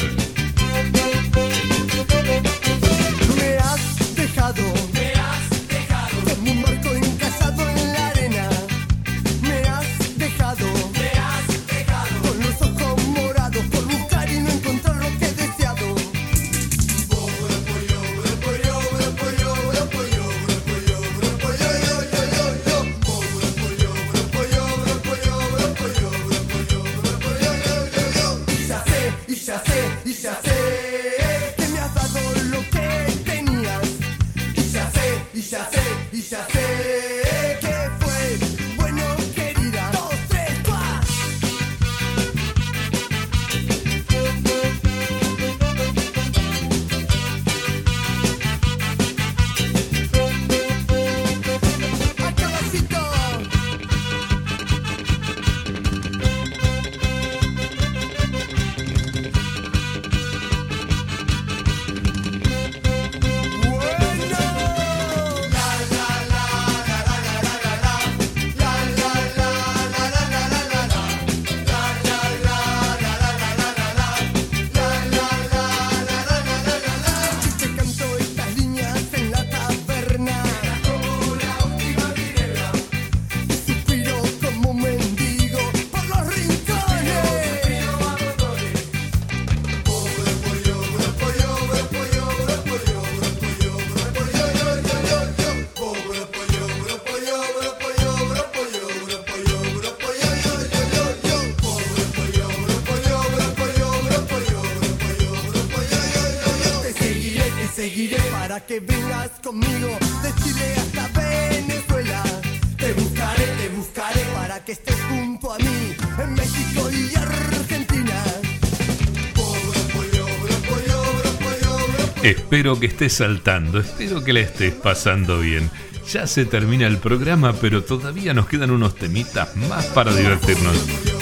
[122.57, 125.69] espero que estés saltando, espero que la estés pasando bien.
[126.11, 131.16] Ya se termina el programa, pero todavía nos quedan unos temitas más para divertirnos.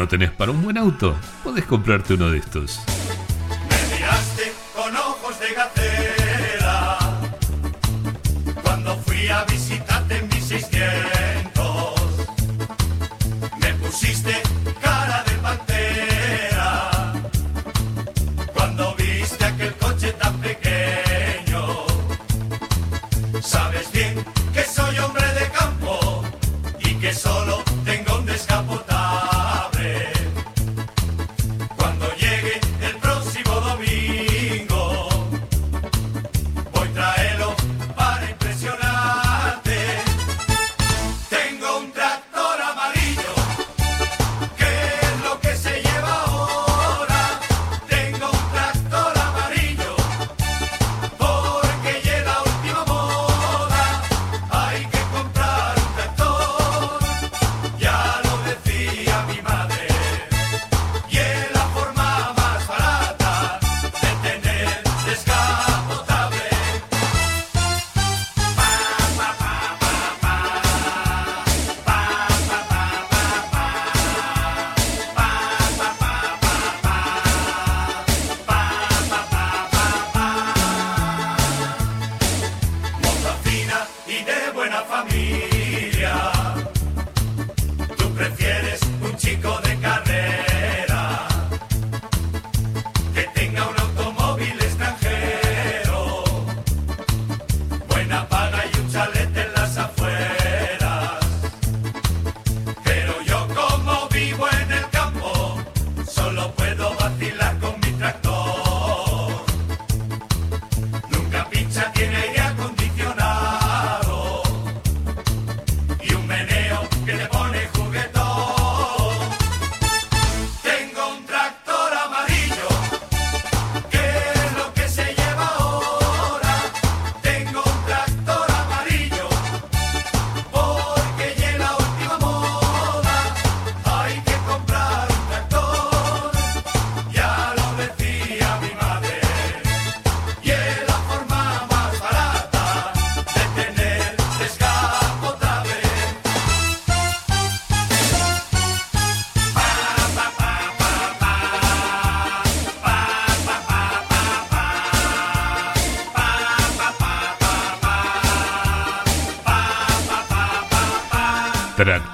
[0.00, 1.14] no tenés para un buen auto,
[1.44, 2.80] podés comprarte uno de estos.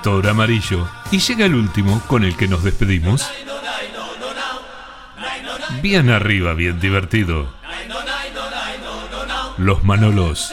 [0.07, 3.29] Amarillo y llega el último con el que nos despedimos.
[5.83, 7.53] Bien arriba, bien divertido.
[9.59, 10.53] Los Manolos.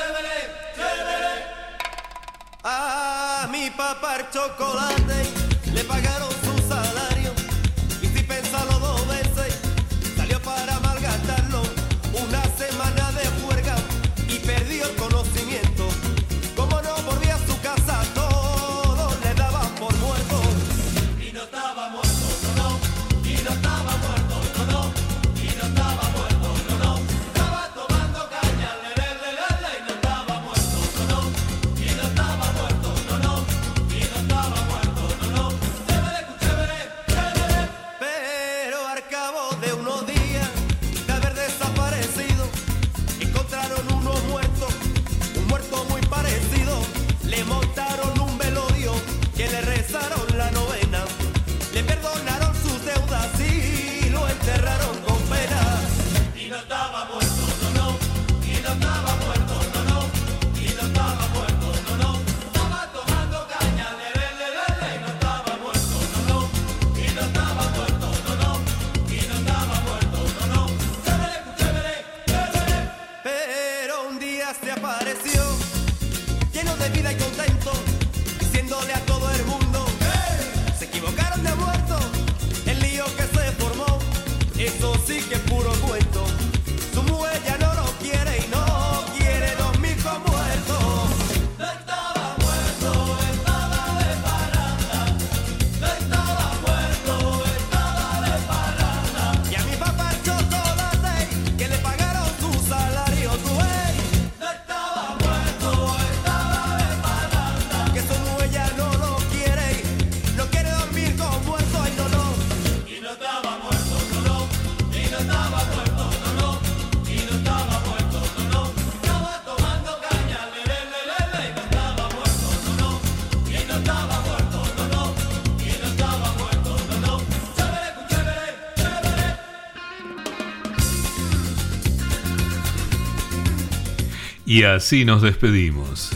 [134.53, 136.11] Y así nos despedimos.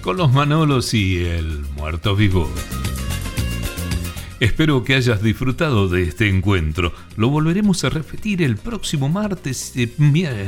[0.00, 2.48] Con los Manolos y el Muerto Vivo.
[4.38, 6.92] Espero que hayas disfrutado de este encuentro.
[7.16, 9.74] Lo volveremos a repetir el próximo martes,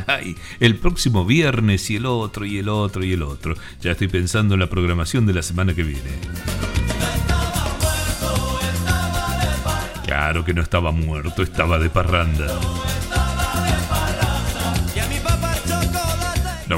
[0.06, 3.56] ay, el próximo viernes y el otro y el otro y el otro.
[3.80, 6.12] Ya estoy pensando en la programación de la semana que viene.
[10.04, 12.46] Claro que no estaba muerto, estaba de parranda.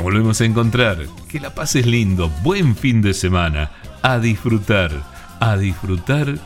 [0.01, 0.99] Volvemos a encontrar.
[1.29, 2.31] Que la pases lindo.
[2.43, 3.71] Buen fin de semana.
[4.03, 4.91] A disfrutar.
[5.41, 6.39] A disfrutar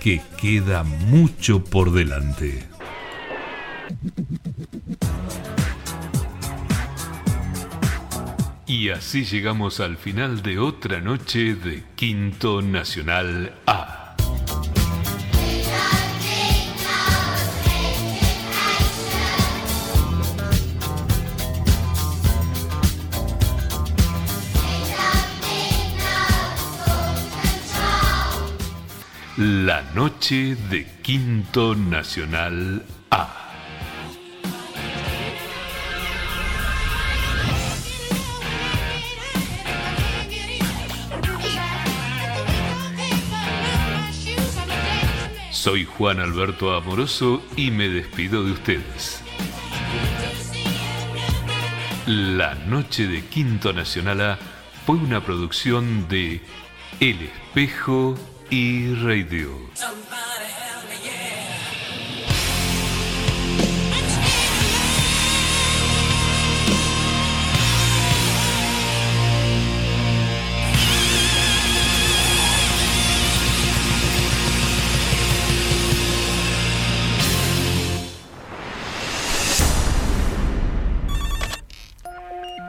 [0.00, 2.66] que queda mucho por delante.
[8.66, 13.52] Y así llegamos al final de otra noche de Quinto Nacional
[29.94, 33.28] noche de Quinto Nacional A.
[45.50, 49.22] Soy Juan Alberto Amoroso y me despido de ustedes.
[52.06, 54.38] La noche de Quinto Nacional A
[54.86, 56.40] fue una producción de
[57.00, 58.16] El Espejo
[58.50, 59.60] y Radio.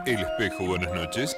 [0.04, 1.36] El Espejo, buenas noches.